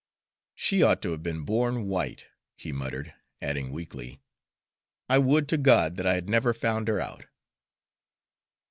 "She 0.55 0.81
ought 0.81 0.99
to 1.03 1.11
have 1.11 1.21
been 1.21 1.43
born 1.45 1.85
white," 1.85 2.25
he 2.55 2.71
muttered, 2.71 3.13
adding 3.39 3.71
weakly, 3.71 4.19
"I 5.07 5.19
would 5.19 5.47
to 5.49 5.57
God 5.59 5.95
that 5.97 6.07
I 6.07 6.15
had 6.15 6.27
never 6.27 6.55
found 6.55 6.87
her 6.87 6.99
out!" 6.99 7.27